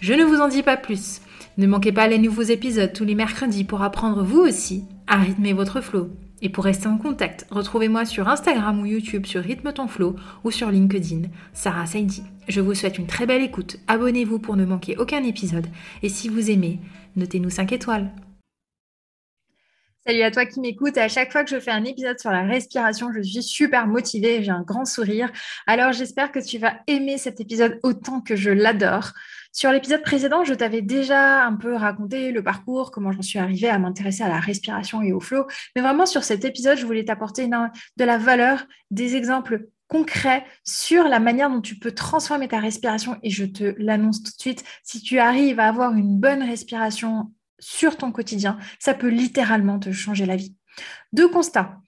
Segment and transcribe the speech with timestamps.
[0.00, 1.20] Je ne vous en dis pas plus.
[1.56, 5.52] Ne manquez pas les nouveaux épisodes tous les mercredis pour apprendre vous aussi à rythmer
[5.52, 6.10] votre flow.
[6.40, 10.52] Et pour rester en contact, retrouvez-moi sur Instagram ou YouTube sur Rythme ton flow ou
[10.52, 12.22] sur LinkedIn, Sarah Saidi.
[12.46, 13.78] Je vous souhaite une très belle écoute.
[13.88, 15.66] Abonnez-vous pour ne manquer aucun épisode.
[16.04, 16.78] Et si vous aimez,
[17.16, 18.12] notez-nous 5 étoiles.
[20.06, 20.96] Salut à toi qui m'écoute.
[20.96, 24.44] À chaque fois que je fais un épisode sur la respiration, je suis super motivée,
[24.44, 25.30] j'ai un grand sourire.
[25.66, 29.12] Alors j'espère que tu vas aimer cet épisode autant que je l'adore.
[29.58, 33.68] Sur l'épisode précédent, je t'avais déjà un peu raconté le parcours, comment j'en suis arrivée
[33.68, 35.48] à m'intéresser à la respiration et au flow.
[35.74, 41.08] Mais vraiment, sur cet épisode, je voulais t'apporter de la valeur, des exemples concrets sur
[41.08, 43.16] la manière dont tu peux transformer ta respiration.
[43.24, 47.32] Et je te l'annonce tout de suite, si tu arrives à avoir une bonne respiration
[47.58, 50.54] sur ton quotidien, ça peut littéralement te changer la vie.
[51.12, 51.78] Deux constats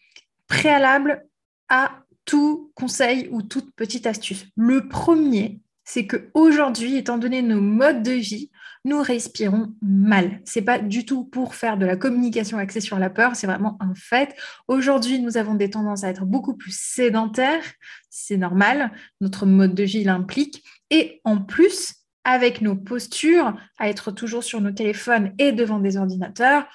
[0.48, 1.24] préalables
[1.68, 4.46] à tout conseil ou toute petite astuce.
[4.56, 8.50] Le premier, c'est qu'aujourd'hui, étant donné nos modes de vie,
[8.84, 10.40] nous respirons mal.
[10.44, 13.76] C'est pas du tout pour faire de la communication axée sur la peur, c'est vraiment
[13.80, 14.34] un fait.
[14.68, 17.64] Aujourd'hui, nous avons des tendances à être beaucoup plus sédentaires,
[18.08, 20.64] c'est normal, notre mode de vie l'implique.
[20.90, 25.96] Et en plus, avec nos postures, à être toujours sur nos téléphones et devant des
[25.96, 26.66] ordinateurs,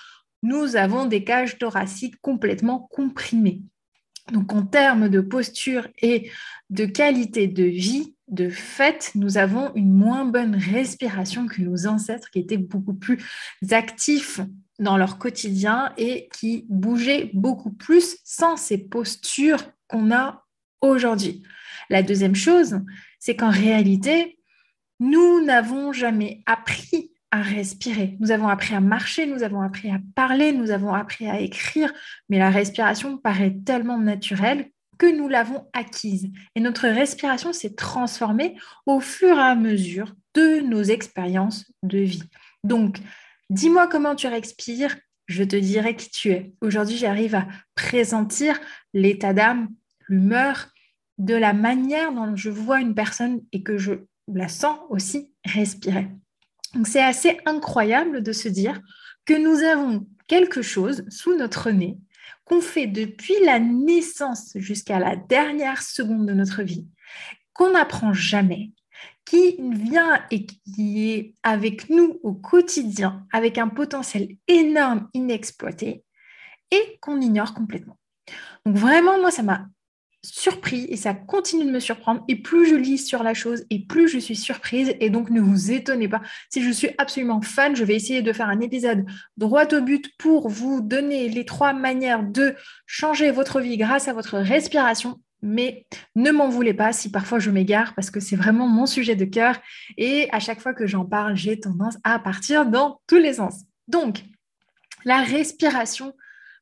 [0.44, 3.62] nous avons des cages thoraciques complètement comprimées.
[4.32, 6.32] Donc en termes de posture et
[6.70, 12.32] de qualité de vie, de fait, nous avons une moins bonne respiration que nos ancêtres
[12.32, 13.20] qui étaient beaucoup plus
[13.72, 14.42] actifs
[14.80, 20.46] dans leur quotidien et qui bougeaient beaucoup plus sans ces postures qu'on a
[20.82, 21.44] aujourd'hui.
[21.90, 22.80] La deuxième chose,
[23.20, 24.40] c'est qu'en réalité,
[25.00, 28.18] nous n'avons jamais appris à respirer.
[28.20, 31.92] Nous avons appris à marcher, nous avons appris à parler, nous avons appris à écrire,
[32.30, 36.30] mais la respiration paraît tellement naturelle que nous l'avons acquise.
[36.56, 42.24] Et notre respiration s'est transformée au fur et à mesure de nos expériences de vie.
[42.64, 43.00] Donc,
[43.50, 44.96] dis-moi comment tu respires,
[45.28, 46.54] je te dirai qui tu es.
[46.62, 48.52] Aujourd'hui, j'arrive à présenter
[48.94, 49.70] l'état d'âme,
[50.08, 50.68] l'humeur,
[51.18, 53.94] de la manière dont je vois une personne et que je
[54.34, 56.10] la sens aussi respirer.
[56.74, 58.82] Donc, c'est assez incroyable de se dire
[59.26, 61.98] que nous avons quelque chose sous notre nez
[62.46, 66.88] qu'on fait depuis la naissance jusqu'à la dernière seconde de notre vie,
[67.54, 68.72] qu'on n'apprend jamais,
[69.26, 76.04] qui vient et qui est avec nous au quotidien, avec un potentiel énorme inexploité
[76.72, 77.98] et qu'on ignore complètement.
[78.66, 79.68] Donc vraiment, moi, ça m'a
[80.26, 82.24] surpris et ça continue de me surprendre.
[82.28, 84.94] Et plus je lis sur la chose et plus je suis surprise.
[85.00, 86.22] Et donc ne vous étonnez pas.
[86.50, 89.06] Si je suis absolument fan, je vais essayer de faire un épisode
[89.38, 94.14] droit au but pour vous donner les trois manières de changer votre vie grâce à
[94.14, 95.20] votre respiration.
[95.42, 95.86] Mais
[96.16, 99.26] ne m'en voulez pas si parfois je m'égare parce que c'est vraiment mon sujet de
[99.26, 99.58] cœur.
[99.98, 103.62] Et à chaque fois que j'en parle, j'ai tendance à partir dans tous les sens.
[103.88, 104.24] Donc,
[105.04, 106.14] la respiration,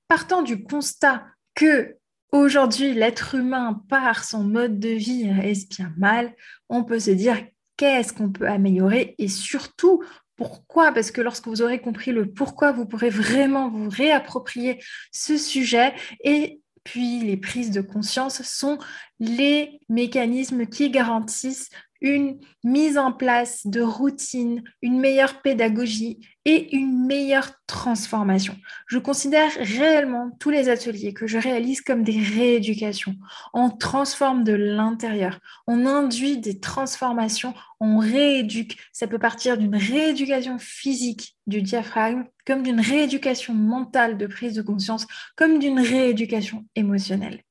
[0.08, 1.24] partant du constat
[1.56, 1.96] que
[2.34, 6.34] Aujourd'hui, l'être humain, par son mode de vie, respire mal?
[6.68, 7.38] On peut se dire
[7.78, 9.14] qu'est-ce qu'on peut améliorer?
[9.20, 10.04] Et surtout
[10.36, 10.92] pourquoi?
[10.94, 14.82] Parce que lorsque vous aurez compris le pourquoi, vous pourrez vraiment vous réapproprier
[15.12, 15.94] ce sujet.
[16.24, 18.80] Et puis les prises de conscience sont
[19.20, 21.70] les mécanismes qui garantissent
[22.04, 28.58] une mise en place de routines, une meilleure pédagogie et une meilleure transformation.
[28.88, 33.16] Je considère réellement tous les ateliers que je réalise comme des rééducations.
[33.54, 38.78] On transforme de l'intérieur, on induit des transformations, on rééduque.
[38.92, 44.62] Ça peut partir d'une rééducation physique du diaphragme, comme d'une rééducation mentale de prise de
[44.62, 45.08] conscience,
[45.38, 47.44] comme d'une rééducation émotionnelle.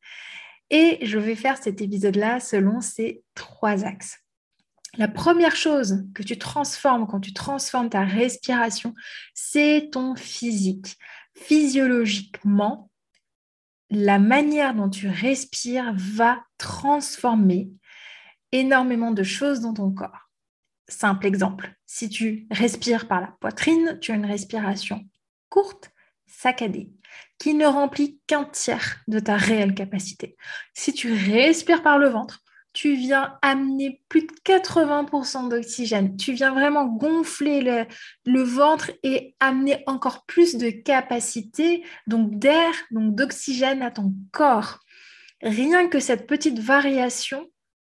[0.68, 4.21] Et je vais faire cet épisode-là selon ces trois axes.
[4.98, 8.94] La première chose que tu transformes quand tu transformes ta respiration,
[9.34, 10.98] c'est ton physique.
[11.34, 12.90] Physiologiquement,
[13.90, 17.70] la manière dont tu respires va transformer
[18.52, 20.30] énormément de choses dans ton corps.
[20.88, 25.06] Simple exemple, si tu respires par la poitrine, tu as une respiration
[25.48, 25.90] courte,
[26.26, 26.90] saccadée,
[27.38, 30.36] qui ne remplit qu'un tiers de ta réelle capacité.
[30.74, 32.42] Si tu respires par le ventre,
[32.72, 36.16] tu viens amener plus de 80% d'oxygène.
[36.16, 37.86] Tu viens vraiment gonfler
[38.24, 44.80] le, ventre et amener encore plus de capacité, donc d'air, donc d'oxygène à ton corps.
[45.42, 47.48] Rien que cette petite variation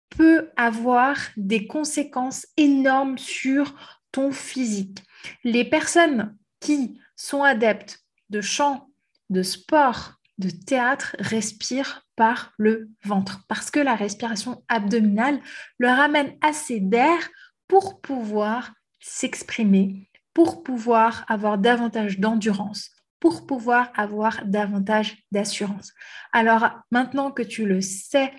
[0.09, 3.73] peut avoir des conséquences énormes sur
[4.11, 4.99] ton physique.
[5.43, 8.89] Les personnes qui sont adeptes de chant,
[9.29, 15.41] de sport, de théâtre respirent par le ventre parce que la respiration abdominale
[15.79, 17.29] leur amène assez d'air
[17.67, 22.89] pour pouvoir s'exprimer, pour pouvoir avoir davantage d'endurance,
[23.19, 25.93] pour pouvoir avoir davantage d'assurance.
[26.31, 28.33] Alors maintenant que tu le sais,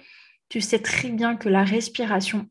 [0.48, 2.48] tu sais très bien que la respiration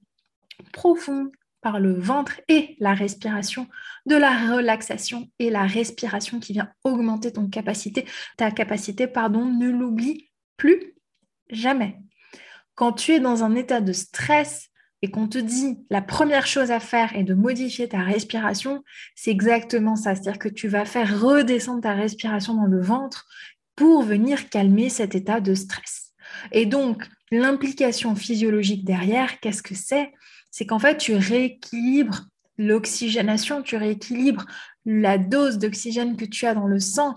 [0.71, 1.31] profonde
[1.63, 3.67] par le ventre et la respiration
[4.05, 8.05] de la relaxation et la respiration qui vient augmenter ton capacité,
[8.37, 10.93] ta capacité, pardon, ne l'oublie plus
[11.49, 11.97] jamais.
[12.75, 14.69] Quand tu es dans un état de stress
[15.01, 18.83] et qu'on te dit la première chose à faire est de modifier ta respiration,
[19.15, 20.15] c'est exactement ça.
[20.15, 23.27] C'est-à-dire que tu vas faire redescendre ta respiration dans le ventre
[23.75, 26.13] pour venir calmer cet état de stress.
[26.51, 30.11] Et donc, l'implication physiologique derrière, qu'est-ce que c'est?
[30.53, 32.27] C'est qu'en fait, tu rééquilibres
[32.59, 34.45] l'oxygénation, tu rééquilibres
[34.85, 37.15] la dose d'oxygène que tu as dans le sang,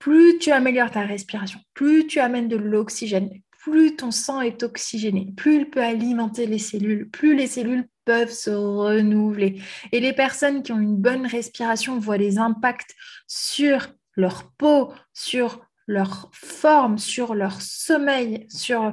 [0.00, 3.30] plus tu améliores ta respiration, plus tu amènes de l'oxygène,
[3.60, 8.32] plus ton sang est oxygéné, plus il peut alimenter les cellules, plus les cellules peuvent
[8.32, 9.62] se renouveler.
[9.92, 12.96] Et les personnes qui ont une bonne respiration voient les impacts
[13.28, 18.92] sur leur peau, sur leur forme, sur leur sommeil, sur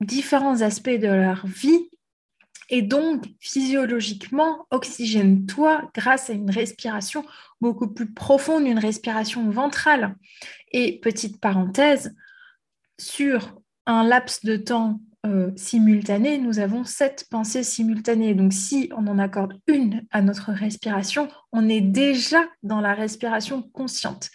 [0.00, 1.90] différents aspects de leur vie
[2.74, 7.22] et donc, physiologiquement, oxygène-toi grâce à une respiration
[7.60, 10.16] beaucoup plus profonde, une respiration ventrale.
[10.72, 12.14] Et petite parenthèse,
[12.98, 18.34] sur un laps de temps euh, simultané, nous avons sept pensées simultanées.
[18.34, 23.60] Donc, si on en accorde une à notre respiration, on est déjà dans la respiration
[23.74, 24.30] consciente.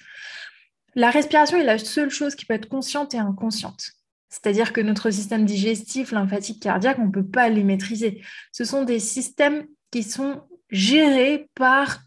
[0.94, 3.97] La respiration est la seule chose qui peut être consciente et inconsciente.
[4.30, 8.22] C'est-à-dire que notre système digestif, lymphatique, cardiaque, on ne peut pas les maîtriser.
[8.52, 12.02] Ce sont des systèmes qui sont gérés par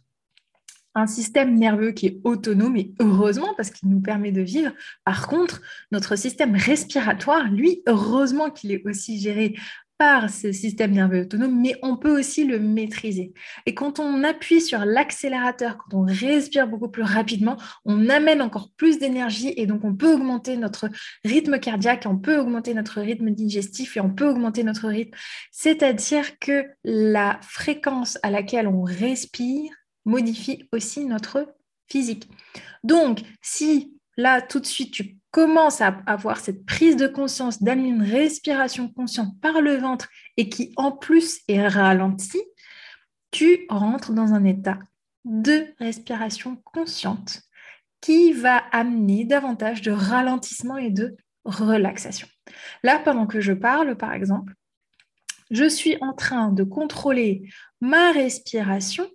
[0.95, 4.73] un système nerveux qui est autonome et heureusement parce qu'il nous permet de vivre.
[5.05, 5.63] Par contre,
[5.93, 9.57] notre système respiratoire, lui, heureusement qu'il est aussi géré
[10.01, 13.35] par ce système nerveux autonome, mais on peut aussi le maîtriser.
[13.67, 18.71] Et quand on appuie sur l'accélérateur, quand on respire beaucoup plus rapidement, on amène encore
[18.79, 20.89] plus d'énergie et donc on peut augmenter notre
[21.23, 25.15] rythme cardiaque, on peut augmenter notre rythme digestif et on peut augmenter notre rythme.
[25.51, 29.71] C'est-à-dire que la fréquence à laquelle on respire
[30.07, 31.47] modifie aussi notre
[31.91, 32.27] physique.
[32.85, 37.89] Donc, si là, tout de suite, tu commences à avoir cette prise de conscience d'amener
[37.89, 42.43] une respiration consciente par le ventre et qui en plus est ralentie,
[43.31, 44.79] tu rentres dans un état
[45.25, 47.43] de respiration consciente
[48.01, 52.27] qui va amener davantage de ralentissement et de relaxation.
[52.83, 54.55] Là, pendant que je parle, par exemple,
[55.51, 57.51] je suis en train de contrôler
[57.81, 59.09] ma respiration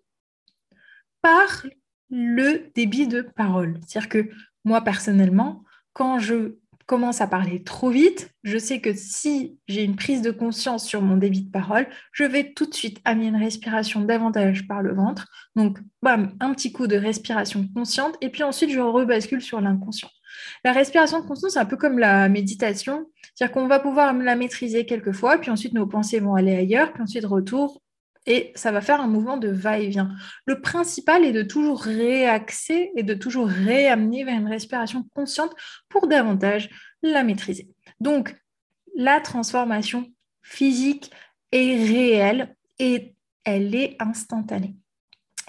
[1.22, 1.66] par
[2.10, 3.80] le débit de parole.
[3.88, 4.30] C'est-à-dire que
[4.64, 5.64] moi, personnellement,
[5.96, 10.30] quand je commence à parler trop vite, je sais que si j'ai une prise de
[10.30, 14.68] conscience sur mon débit de parole, je vais tout de suite amener une respiration davantage
[14.68, 15.28] par le ventre.
[15.56, 20.10] Donc, un petit coup de respiration consciente et puis ensuite je rebascule sur l'inconscient.
[20.66, 24.86] La respiration consciente, c'est un peu comme la méditation, c'est-à-dire qu'on va pouvoir la maîtriser
[24.86, 27.82] quelques fois, puis ensuite nos pensées vont aller ailleurs, puis ensuite retour,
[28.26, 30.16] et ça va faire un mouvement de va-et-vient.
[30.46, 35.54] Le principal est de toujours réaxer et de toujours réamener vers une respiration consciente
[35.90, 36.70] pour davantage
[37.04, 37.70] la maîtriser.
[38.00, 38.36] Donc,
[38.96, 41.12] la transformation physique
[41.52, 44.76] est réelle et elle est instantanée.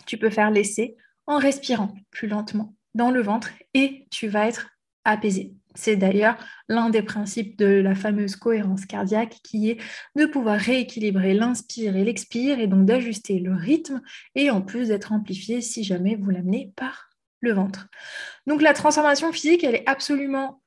[0.07, 4.71] Tu peux faire l'essai en respirant plus lentement dans le ventre et tu vas être
[5.05, 5.55] apaisé.
[5.77, 6.37] C'est d'ailleurs
[6.69, 9.79] l'un des principes de la fameuse cohérence cardiaque qui est
[10.17, 14.01] de pouvoir rééquilibrer l'inspire et l'expire et donc d'ajuster le rythme
[14.35, 17.87] et en plus d'être amplifié si jamais vous l'amenez par le ventre.
[18.47, 20.63] Donc la transformation physique, elle est absolument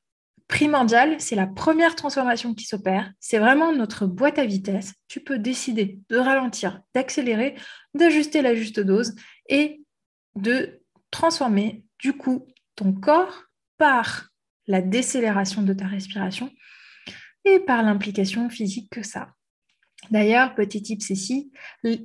[0.47, 3.11] primordial, c'est la première transformation qui s'opère.
[3.19, 4.93] C'est vraiment notre boîte à vitesse.
[5.07, 7.55] Tu peux décider de ralentir, d'accélérer,
[7.93, 9.15] d'ajuster la juste dose
[9.47, 9.83] et
[10.35, 13.43] de transformer du coup ton corps
[13.77, 14.28] par
[14.69, 16.49] la décélération de ta respiration
[17.43, 19.29] et par l'implication physique que ça.
[20.11, 21.51] D'ailleurs, petit tips ici,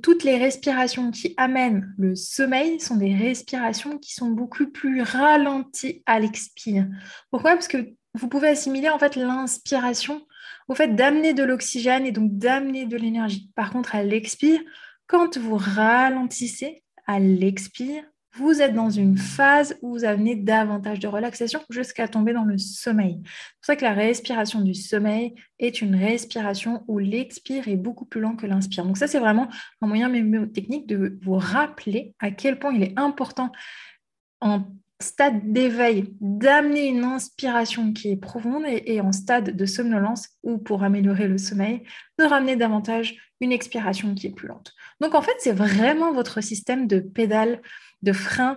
[0.03, 6.03] toutes les respirations qui amènent le sommeil sont des respirations qui sont beaucoup plus ralenties
[6.05, 6.87] à l'expire.
[7.31, 7.53] Pourquoi?
[7.53, 10.25] Parce que vous pouvez assimiler en fait l'inspiration
[10.67, 13.51] au fait d'amener de l'oxygène et donc d'amener de l'énergie.
[13.55, 14.59] Par contre, à l'expire,
[15.07, 18.03] quand vous ralentissez à l'expire,
[18.35, 22.57] vous êtes dans une phase où vous amenez davantage de relaxation jusqu'à tomber dans le
[22.57, 23.21] sommeil.
[23.23, 28.05] C'est pour ça que la respiration du sommeil est une respiration où l'expire est beaucoup
[28.05, 28.85] plus lent que l'inspire.
[28.85, 29.47] Donc ça, c'est vraiment
[29.81, 33.51] un moyen mémotechnique de vous rappeler à quel point il est important
[34.41, 34.65] en
[35.01, 40.83] stade d'éveil d'amener une inspiration qui est profonde et, en stade de somnolence ou pour
[40.83, 41.83] améliorer le sommeil,
[42.17, 44.73] de ramener davantage une expiration qui est plus lente.
[45.01, 47.61] Donc en fait, c'est vraiment votre système de pédale
[48.05, 48.55] de frein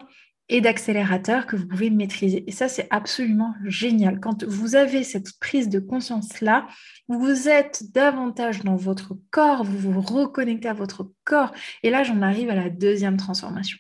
[0.48, 2.44] et d'accélérateur que vous pouvez maîtriser.
[2.46, 4.18] Et ça, c'est absolument génial.
[4.20, 6.66] Quand vous avez cette prise de conscience-là,
[7.08, 11.52] vous êtes davantage dans votre corps, vous vous reconnectez à votre corps.
[11.82, 13.76] Et là, j'en arrive à la deuxième transformation.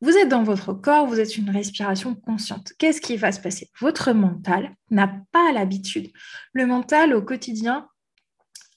[0.00, 2.72] Vous êtes dans votre corps, vous êtes une respiration consciente.
[2.78, 3.70] Qu'est-ce qui va se passer?
[3.80, 6.12] Votre mental n'a pas l'habitude.
[6.52, 7.88] Le mental, au quotidien,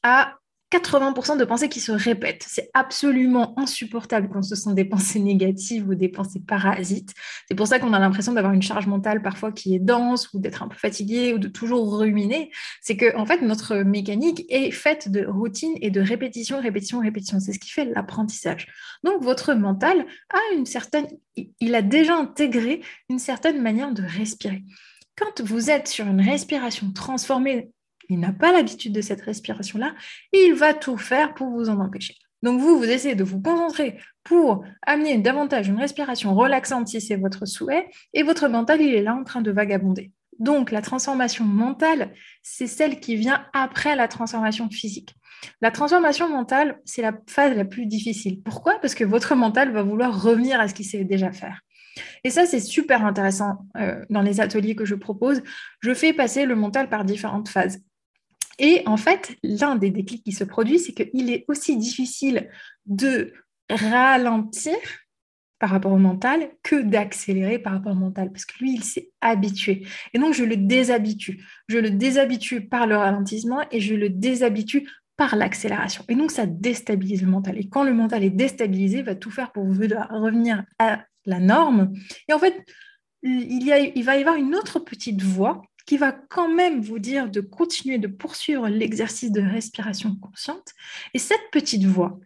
[0.02, 0.39] a
[0.72, 2.46] 80% de pensées qui se répètent.
[2.48, 7.14] C'est absolument insupportable quand ce sont des pensées négatives ou des pensées parasites.
[7.48, 10.40] C'est pour ça qu'on a l'impression d'avoir une charge mentale parfois qui est dense ou
[10.40, 12.52] d'être un peu fatigué ou de toujours ruminer.
[12.82, 17.40] C'est que, en fait, notre mécanique est faite de routine et de répétition, répétition, répétition.
[17.40, 18.68] C'est ce qui fait l'apprentissage.
[19.04, 24.64] Donc, votre mental a une certaine, il a déjà intégré une certaine manière de respirer.
[25.18, 27.72] Quand vous êtes sur une respiration transformée
[28.10, 29.94] il n'a pas l'habitude de cette respiration-là
[30.34, 32.16] et il va tout faire pour vous en empêcher.
[32.42, 37.18] Donc vous, vous essayez de vous concentrer pour amener davantage une respiration relaxante si c'est
[37.18, 40.12] votre souhait et votre mental, il est là en train de vagabonder.
[40.40, 45.16] Donc la transformation mentale, c'est celle qui vient après la transformation physique.
[45.62, 48.42] La transformation mentale, c'est la phase la plus difficile.
[48.42, 48.80] Pourquoi?
[48.80, 51.62] Parce que votre mental va vouloir revenir à ce qu'il sait déjà faire.
[52.24, 55.42] Et ça, c'est super intéressant euh, dans les ateliers que je propose.
[55.82, 57.82] Je fais passer le mental par différentes phases.
[58.60, 62.50] Et en fait, l'un des déclics qui se produit, c'est qu'il est aussi difficile
[62.86, 63.34] de
[63.70, 64.76] ralentir
[65.60, 69.12] par rapport au mental que d'accélérer par rapport au mental, parce que lui, il s'est
[69.22, 69.86] habitué.
[70.14, 71.46] Et donc, je le déshabitue.
[71.68, 76.06] Je le déshabitue par le ralentissement et je le déshabitue par l'accélération.
[76.08, 77.58] Et donc, ça déstabilise le mental.
[77.58, 81.94] Et quand le mental est déstabilisé, il va tout faire pour revenir à la norme.
[82.30, 82.56] Et en fait,
[83.22, 86.82] il, y a, il va y avoir une autre petite voix qui va quand même
[86.82, 90.76] vous dire de continuer de poursuivre l'exercice de respiration consciente.
[91.16, 92.20] Et cette petite voix,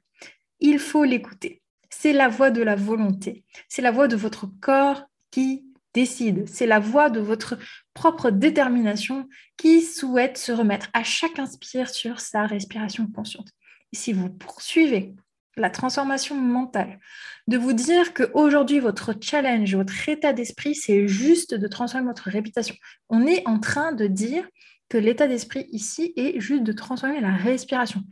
[0.60, 1.62] il faut l'écouter.
[1.90, 3.46] C'est la voix de la volonté.
[3.70, 6.46] C'est la voix de votre corps qui décide.
[6.46, 7.58] C'est la voix de votre
[7.94, 13.48] propre détermination qui souhaite se remettre à chaque inspire sur sa respiration consciente.
[13.94, 15.16] Si vous poursuivez
[15.58, 17.00] la transformation mentale,
[17.48, 22.76] de vous dire qu'aujourd'hui, votre challenge, votre état d'esprit, c'est juste de transformer votre réputation.
[23.10, 24.48] On est en train de dire
[24.90, 28.04] que l'état d'esprit ici est juste de transformer la respiration.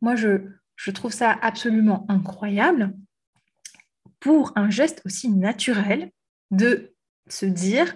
[0.00, 0.38] moi, je,
[0.76, 2.94] je trouve ça absolument incroyable
[4.20, 6.10] pour un geste aussi naturel
[6.50, 6.94] de
[7.28, 7.94] se dire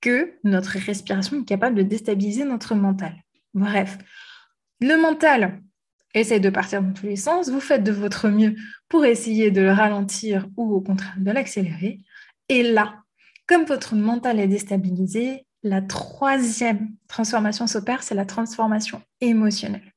[0.00, 3.14] que notre respiration est capable de déstabiliser notre mental.
[3.54, 3.98] Bref,
[4.80, 5.62] le mental,
[6.14, 8.54] essaye de partir dans tous les sens, vous faites de votre mieux
[8.88, 12.00] pour essayer de le ralentir ou au contraire de l'accélérer.
[12.48, 12.96] Et là,
[13.46, 19.92] comme votre mental est déstabilisé, la troisième transformation s'opère, c'est la transformation émotionnelle.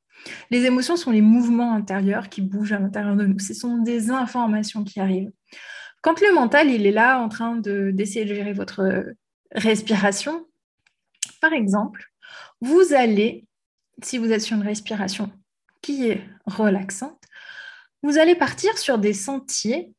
[0.50, 3.40] Les émotions sont les mouvements intérieurs qui bougent à l'intérieur de nous.
[3.40, 5.32] Ce sont des informations qui arrivent.
[6.02, 9.06] Quand le mental, il est là en train d'essayer de gérer votre
[9.52, 10.46] respiration,
[11.42, 12.06] par exemple,
[12.62, 13.46] vous allez,
[14.02, 15.32] si vous êtes sur une respiration
[15.88, 17.24] qui est relaxante,
[18.04, 19.94] vous allez partir sur des sentiers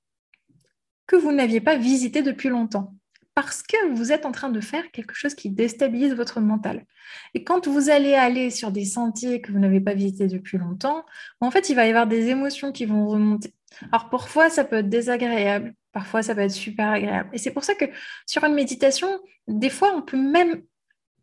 [1.07, 2.95] que vous n'aviez pas visités depuis longtemps
[3.35, 6.85] parce que vous êtes en train de faire quelque chose qui déstabilise votre mental.
[7.33, 11.07] Et quand vous allez aller sur des sentiers que vous n'avez pas visités depuis longtemps,
[11.41, 13.55] en fait, il va y avoir des émotions qui vont remonter.
[13.91, 17.31] Alors parfois, ça peut être désagréable, parfois, ça peut être super agréable.
[17.33, 17.87] Et c'est pour ça que
[18.27, 19.09] sur une méditation,
[19.47, 20.63] des fois, on peut même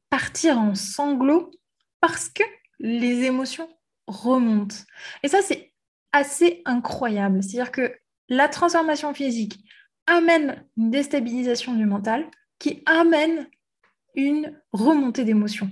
[0.10, 1.51] partir en sanglots
[2.01, 2.43] parce que
[2.79, 3.69] les émotions
[4.08, 4.86] remonte.
[5.24, 5.74] Et ça, c'est
[6.12, 7.44] assez incroyable.
[7.44, 7.94] C'est-à-dire que
[8.30, 9.60] la transformation physique
[10.08, 12.26] amène une déstabilisation du mental
[12.60, 13.48] qui amène
[14.16, 15.70] une remontée d'émotion.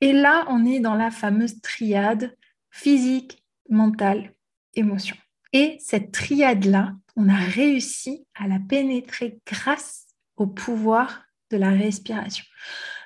[0.00, 2.36] Et là, on est dans la fameuse triade
[2.70, 4.34] physique, mentale,
[4.74, 5.16] émotion.
[5.52, 12.44] Et cette triade-là, on a réussi à la pénétrer grâce au pouvoir de la respiration.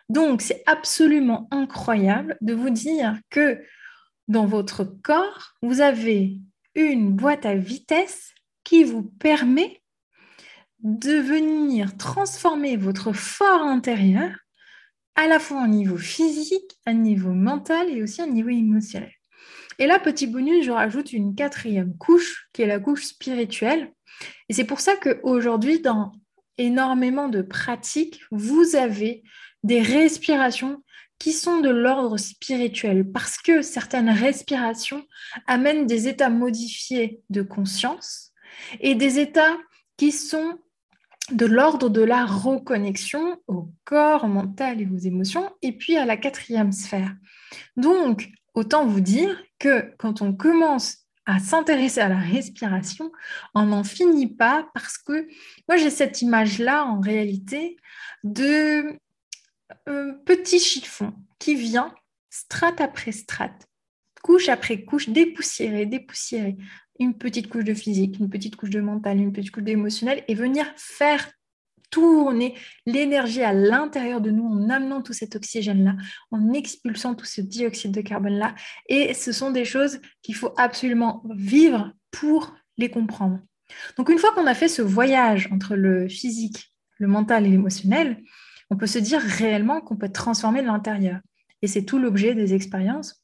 [0.09, 3.63] Donc, c'est absolument incroyable de vous dire que
[4.31, 6.39] dans votre corps, vous avez
[6.77, 8.33] une boîte à vitesse
[8.63, 9.83] qui vous permet
[10.85, 14.31] de venir transformer votre fort intérieur
[15.17, 19.13] à la fois au niveau physique, à niveau mental et aussi à niveau émotionnel.
[19.81, 23.93] Et là, petit bonus, je rajoute une quatrième couche qui est la couche spirituelle.
[24.49, 26.13] Et c'est pour ça qu'aujourd'hui, dans
[26.57, 29.25] énormément de pratiques, vous avez
[29.65, 30.85] des respirations
[31.21, 35.05] qui sont de l'ordre spirituel, parce que certaines respirations
[35.47, 38.33] amènent des états modifiés de conscience
[38.81, 39.57] et des états
[39.97, 40.59] qui sont
[41.31, 46.17] de l'ordre de la reconnexion au corps, mental et aux émotions, et puis à la
[46.17, 47.15] quatrième sphère.
[47.77, 53.12] Donc, autant vous dire que quand on commence à s'intéresser à la respiration,
[53.55, 55.29] on n'en finit pas parce que
[55.69, 57.77] moi j'ai cette image-là en réalité
[58.25, 58.99] de
[59.89, 61.95] euh, petit chiffon qui vient
[62.31, 63.67] strate après strate,
[64.23, 66.57] couche après couche, dépoussiérer, dépoussiérer
[66.99, 70.35] une petite couche de physique, une petite couche de mental, une petite couche d'émotionnel et
[70.35, 71.31] venir faire
[71.91, 72.55] tourner
[72.87, 75.97] l'énergie à l'intérieur de nous en amenant tout cet oxygène-là,
[76.31, 78.55] en expulsant tout ce dioxyde de carbone-là.
[78.89, 83.41] Et ce sont des choses qu'il faut absolument vivre pour les comprendre.
[83.97, 88.23] Donc une fois qu'on a fait ce voyage entre le physique, le mental et l'émotionnel,
[88.71, 91.21] on peut se dire réellement qu'on peut transformer l'intérieur.
[91.62, 93.23] Et c'est tout l'objet des expériences,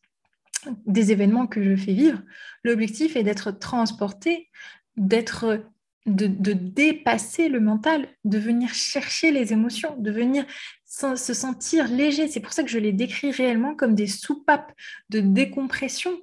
[0.87, 2.21] des événements que je fais vivre.
[2.65, 4.51] L'objectif est d'être transporté,
[4.97, 5.63] d'être
[6.07, 10.45] de, dépasser le mental, de venir chercher les émotions, de venir
[10.85, 12.29] se sentir léger.
[12.29, 14.73] C'est pour ça que je les décris réellement comme des soupapes
[15.11, 16.17] de décompression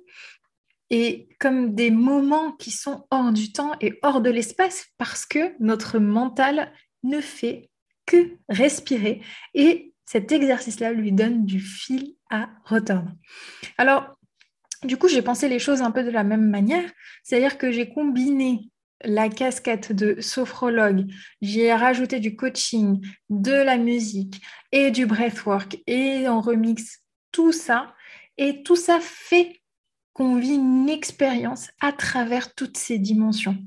[0.90, 5.54] et comme des moments qui sont hors du temps et hors de l'espace parce que
[5.60, 6.72] notre mental
[7.04, 7.70] ne fait
[8.06, 9.22] que respirer
[9.54, 13.12] et cet exercice-là lui donne du fil à retordre.
[13.78, 14.18] Alors,
[14.84, 16.90] du coup, j'ai pensé les choses un peu de la même manière,
[17.24, 18.70] c'est-à-dire que j'ai combiné
[19.04, 21.10] la casquette de sophrologue,
[21.42, 27.52] j'y ai rajouté du coaching, de la musique et du breathwork et on remix tout
[27.52, 27.94] ça
[28.38, 29.62] et tout ça fait
[30.14, 33.58] qu'on vit une expérience à travers toutes ces dimensions.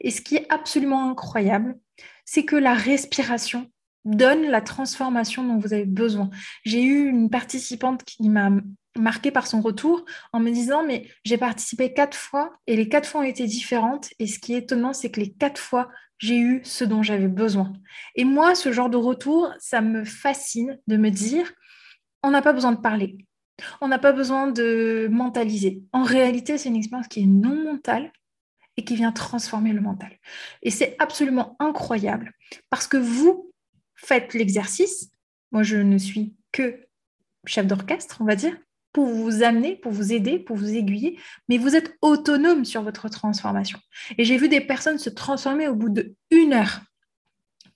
[0.00, 1.76] Et ce qui est absolument incroyable,
[2.24, 3.70] c'est que la respiration
[4.08, 6.30] donne la transformation dont vous avez besoin.
[6.64, 8.50] J'ai eu une participante qui m'a
[8.96, 13.08] marquée par son retour en me disant mais j'ai participé quatre fois et les quatre
[13.08, 16.38] fois ont été différentes et ce qui est étonnant c'est que les quatre fois j'ai
[16.38, 17.72] eu ce dont j'avais besoin.
[18.16, 21.52] Et moi ce genre de retour ça me fascine de me dire
[22.22, 23.18] on n'a pas besoin de parler.
[23.80, 25.82] On n'a pas besoin de mentaliser.
[25.92, 28.12] En réalité, c'est une expérience qui est non mentale
[28.76, 30.16] et qui vient transformer le mental.
[30.62, 32.32] Et c'est absolument incroyable
[32.70, 33.47] parce que vous,
[33.98, 35.10] faites l'exercice.
[35.52, 36.86] Moi, je ne suis que
[37.46, 38.56] chef d'orchestre, on va dire,
[38.92, 43.08] pour vous amener, pour vous aider, pour vous aiguiller, mais vous êtes autonome sur votre
[43.08, 43.78] transformation.
[44.16, 46.80] Et j'ai vu des personnes se transformer au bout de une heure.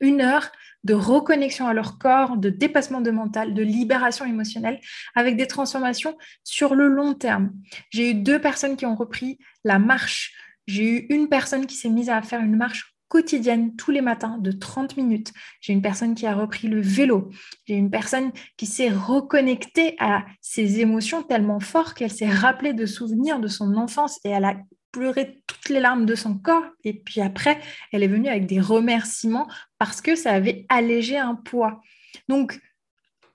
[0.00, 0.50] Une heure
[0.85, 4.80] de reconnexion à leur corps, de dépassement de mental, de libération émotionnelle,
[5.14, 7.52] avec des transformations sur le long terme.
[7.90, 10.35] J'ai eu deux personnes qui ont repris la marche.
[10.66, 14.38] J'ai eu une personne qui s'est mise à faire une marche quotidienne tous les matins
[14.38, 15.35] de 30 minutes.
[15.61, 17.29] J'ai une personne qui a repris le vélo.
[17.66, 22.87] J'ai une personne qui s'est reconnectée à ses émotions tellement fort qu'elle s'est rappelée de
[22.87, 24.57] souvenirs de son enfance et elle a
[24.92, 26.64] pleuré toutes les larmes de son corps.
[26.85, 27.61] Et puis après,
[27.92, 29.46] elle est venue avec des remerciements
[29.79, 31.83] parce que ça avait allégé un poids.
[32.31, 32.59] Donc,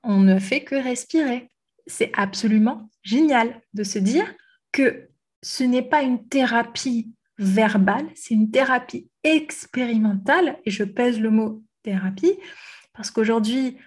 [0.02, 1.52] on ne fait que respirer.
[1.86, 4.26] C'est absolument génial de se dire
[4.72, 5.08] que
[5.44, 11.64] ce n'est pas une thérapie verbale, c'est une thérapie expérimentale, et je pèse le mot
[11.84, 12.34] thérapie,
[12.94, 13.78] parce qu'aujourd'hui,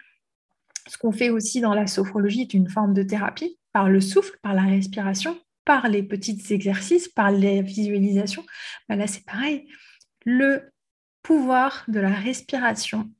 [0.86, 4.36] ce qu'on fait aussi dans la sophrologie est une forme de thérapie, par le souffle,
[4.42, 8.44] par la respiration, par les petits exercices, par les visualisations.
[8.88, 9.68] Ben là, c'est pareil.
[10.24, 10.72] Le
[11.22, 13.10] pouvoir de la respiration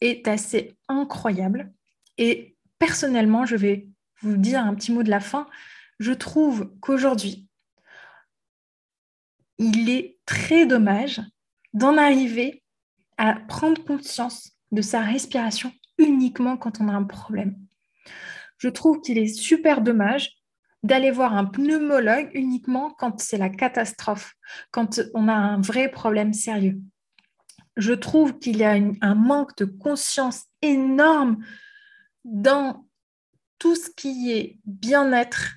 [0.00, 1.72] est assez incroyable.
[2.18, 3.88] Et personnellement, je vais
[4.20, 5.46] vous dire un petit mot de la fin.
[5.98, 7.48] Je trouve qu'aujourd'hui,
[9.58, 11.20] il est très dommage
[11.72, 12.62] d'en arriver
[13.18, 17.56] à prendre conscience de sa respiration uniquement quand on a un problème.
[18.58, 20.32] Je trouve qu'il est super dommage
[20.82, 24.34] d'aller voir un pneumologue uniquement quand c'est la catastrophe,
[24.70, 26.78] quand on a un vrai problème sérieux.
[27.76, 31.44] Je trouve qu'il y a un manque de conscience énorme
[32.24, 32.86] dans
[33.58, 35.56] tout ce qui est bien-être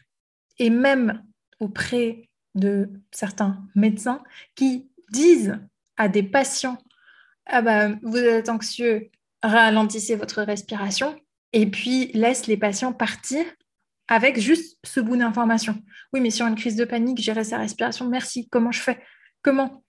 [0.57, 1.23] et même
[1.59, 2.28] auprès
[2.59, 4.23] de certains médecins
[4.55, 5.59] qui disent
[5.97, 6.77] à des patients
[7.49, 9.09] ah bah, vous êtes anxieux,
[9.41, 11.19] ralentissez votre respiration
[11.51, 13.43] et puis laisse les patients partir
[14.07, 15.81] avec juste ce bout d'information.
[16.13, 18.47] Oui, mais sur une crise de panique, gérer sa respiration, merci.
[18.49, 18.99] Comment je fais?
[19.41, 19.83] Comment?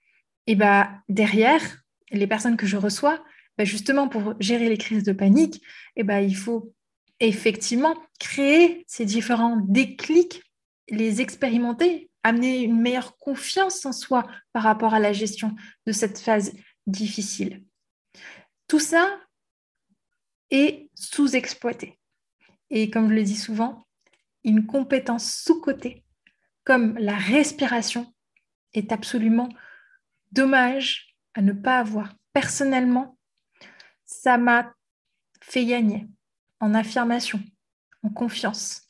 [0.47, 1.63] Et bah derrière,
[2.11, 3.23] les personnes que je reçois,
[3.59, 5.63] bah, justement pour gérer les crises de panique,
[5.97, 6.73] et bah, il faut
[7.21, 10.43] effectivement créer ces différents déclics,
[10.89, 15.55] les expérimenter, amener une meilleure confiance en soi par rapport à la gestion
[15.87, 16.53] de cette phase
[16.87, 17.65] difficile.
[18.69, 19.19] Tout ça
[20.51, 21.99] est sous-exploité.
[22.71, 23.87] Et comme je le dis souvent,
[24.45, 26.05] une compétence sous-cotée,
[26.65, 28.13] comme la respiration,
[28.75, 29.49] est absolument
[30.33, 32.15] dommage à ne pas avoir.
[32.33, 33.19] Personnellement,
[34.05, 34.73] ça m'a
[35.41, 36.07] fait gagner
[36.61, 37.43] en affirmation,
[38.03, 38.83] en confiance,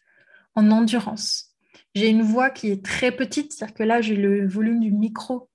[0.54, 1.49] en endurance.
[1.94, 5.48] J'ai une voix qui est très petite, c'est-à-dire que là, j'ai le volume du micro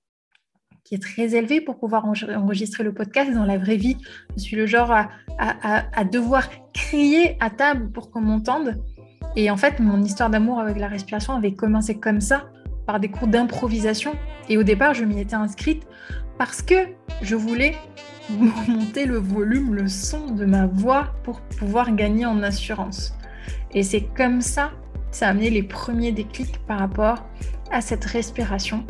[0.84, 3.32] qui est très élevé pour pouvoir enregistrer le podcast.
[3.32, 3.96] Dans la vraie vie,
[4.36, 8.80] je suis le genre à, à devoir crier à table pour qu'on m'entende.
[9.34, 12.50] Et en fait, mon histoire d'amour avec la respiration avait commencé comme ça,
[12.86, 14.14] par des cours d'improvisation.
[14.48, 15.86] Et au départ, je m'y étais inscrite
[16.38, 16.74] parce que
[17.20, 17.74] je voulais
[18.68, 23.14] monter le volume, le son de ma voix pour pouvoir gagner en assurance.
[23.72, 24.72] Et c'est comme ça,
[25.16, 27.24] ça a amené les premiers déclics par rapport
[27.70, 28.84] à cette respiration.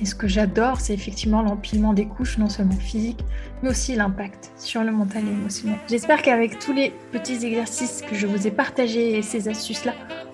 [0.00, 3.20] Et ce que j'adore, c'est effectivement l'empilement des couches, non seulement physique,
[3.62, 5.78] mais aussi l'impact sur le mental et émotionnel.
[5.88, 9.92] J'espère qu'avec tous les petits exercices que je vous ai partagés et ces astuces-là,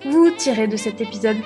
[0.09, 1.37] vous tirez de cet épisode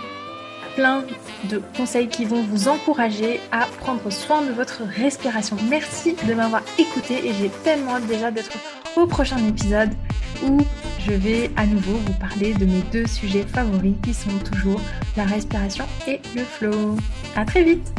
[0.76, 1.04] plein
[1.50, 5.58] de conseils qui vont vous encourager à prendre soin de votre respiration.
[5.70, 8.58] Merci de m'avoir écouté et j'ai tellement hâte déjà d'être
[8.96, 9.90] au prochain épisode
[10.44, 10.60] où
[11.00, 14.82] je vais à nouveau vous parler de mes deux sujets favoris qui sont toujours
[15.16, 16.98] la respiration et le flow.
[17.36, 17.94] À très vite